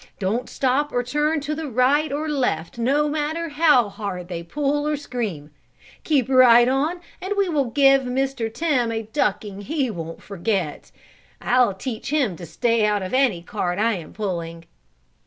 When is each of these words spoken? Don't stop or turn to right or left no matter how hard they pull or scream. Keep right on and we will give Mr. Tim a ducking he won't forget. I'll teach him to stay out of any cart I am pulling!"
Don't 0.17 0.49
stop 0.49 0.91
or 0.91 1.03
turn 1.03 1.41
to 1.41 1.53
right 1.69 2.11
or 2.11 2.27
left 2.27 2.79
no 2.79 3.07
matter 3.07 3.49
how 3.49 3.87
hard 3.87 4.29
they 4.29 4.41
pull 4.41 4.87
or 4.87 4.97
scream. 4.97 5.51
Keep 6.03 6.27
right 6.27 6.67
on 6.67 7.01
and 7.21 7.35
we 7.37 7.47
will 7.47 7.65
give 7.65 8.01
Mr. 8.01 8.51
Tim 8.51 8.91
a 8.91 9.03
ducking 9.03 9.61
he 9.61 9.91
won't 9.91 10.23
forget. 10.23 10.91
I'll 11.39 11.75
teach 11.75 12.09
him 12.09 12.35
to 12.37 12.47
stay 12.47 12.83
out 12.83 13.03
of 13.03 13.13
any 13.13 13.43
cart 13.43 13.77
I 13.77 13.93
am 13.93 14.11
pulling!" 14.11 14.65